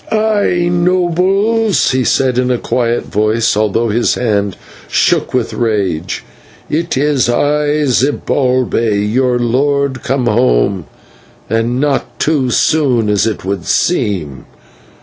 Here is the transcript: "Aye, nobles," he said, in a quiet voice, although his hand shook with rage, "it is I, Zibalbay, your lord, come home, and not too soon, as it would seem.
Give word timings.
"Aye, 0.11 0.67
nobles," 0.71 1.91
he 1.91 2.03
said, 2.03 2.39
in 2.39 2.49
a 2.49 2.57
quiet 2.57 3.03
voice, 3.03 3.55
although 3.55 3.89
his 3.89 4.15
hand 4.15 4.57
shook 4.87 5.31
with 5.31 5.53
rage, 5.53 6.23
"it 6.71 6.97
is 6.97 7.29
I, 7.29 7.85
Zibalbay, 7.85 8.95
your 8.95 9.37
lord, 9.37 10.01
come 10.01 10.25
home, 10.25 10.87
and 11.51 11.79
not 11.79 12.17
too 12.19 12.49
soon, 12.49 13.09
as 13.09 13.27
it 13.27 13.45
would 13.45 13.65
seem. 13.65 14.45